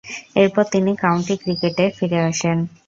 এরপর 0.35 0.63
তিনি 0.73 0.91
কাউন্টি 1.03 1.35
ক্রিকেটে 1.43 1.85
ফিরে 1.97 2.19
আসেন। 2.29 2.57